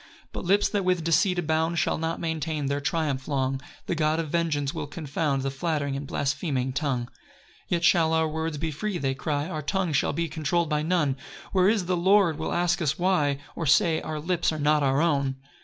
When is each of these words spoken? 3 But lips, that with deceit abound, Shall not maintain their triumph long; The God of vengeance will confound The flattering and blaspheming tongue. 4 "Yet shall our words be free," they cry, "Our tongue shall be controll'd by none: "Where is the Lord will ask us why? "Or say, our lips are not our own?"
3 0.21 0.27
But 0.33 0.45
lips, 0.45 0.67
that 0.69 0.83
with 0.83 1.03
deceit 1.03 1.37
abound, 1.37 1.77
Shall 1.77 1.99
not 1.99 2.19
maintain 2.19 2.65
their 2.65 2.81
triumph 2.81 3.27
long; 3.27 3.61
The 3.85 3.93
God 3.93 4.19
of 4.19 4.31
vengeance 4.31 4.73
will 4.73 4.87
confound 4.87 5.43
The 5.43 5.51
flattering 5.51 5.95
and 5.95 6.07
blaspheming 6.07 6.73
tongue. 6.73 7.05
4 7.05 7.13
"Yet 7.67 7.83
shall 7.83 8.11
our 8.11 8.27
words 8.27 8.57
be 8.57 8.71
free," 8.71 8.97
they 8.97 9.13
cry, 9.13 9.47
"Our 9.47 9.61
tongue 9.61 9.93
shall 9.93 10.11
be 10.11 10.27
controll'd 10.27 10.69
by 10.71 10.81
none: 10.81 11.17
"Where 11.51 11.69
is 11.69 11.85
the 11.85 11.95
Lord 11.97 12.39
will 12.39 12.51
ask 12.51 12.81
us 12.81 12.97
why? 12.97 13.37
"Or 13.55 13.67
say, 13.67 14.01
our 14.01 14.19
lips 14.19 14.51
are 14.51 14.57
not 14.57 14.81
our 14.81 15.01
own?" 15.03 15.35